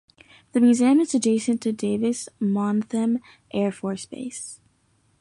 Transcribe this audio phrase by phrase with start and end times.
[0.53, 3.19] The museum is adjacent to Davis-Monthan
[3.53, 4.59] Air Force Base.